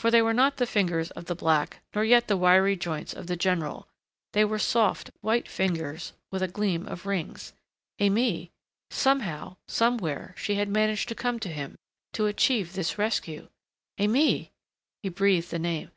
For 0.00 0.10
they 0.10 0.20
were 0.20 0.34
not 0.34 0.56
the 0.56 0.66
fingers 0.66 1.12
of 1.12 1.26
the 1.26 1.36
black 1.36 1.78
nor 1.94 2.02
yet 2.04 2.26
the 2.26 2.36
wiry 2.36 2.74
joints 2.74 3.14
of 3.14 3.28
the 3.28 3.36
general. 3.36 3.86
They 4.32 4.44
were 4.44 4.58
soft, 4.58 5.12
white 5.20 5.46
fingers, 5.46 6.12
with 6.32 6.42
a 6.42 6.48
gleam 6.48 6.88
of 6.88 7.06
rings. 7.06 7.52
Aimée! 8.00 8.50
Somehow, 8.90 9.58
somewhere, 9.68 10.34
she 10.36 10.56
had 10.56 10.68
managed 10.68 11.08
to 11.10 11.14
come 11.14 11.38
to 11.38 11.48
him, 11.48 11.76
to 12.14 12.26
achieve 12.26 12.72
this 12.72 12.98
rescue.... 12.98 13.48
"Aimée!" 13.96 14.50
He 15.04 15.08
breathed 15.08 15.52
the 15.52 15.60
name. 15.60 15.92